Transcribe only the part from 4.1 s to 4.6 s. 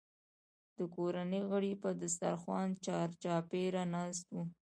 وو.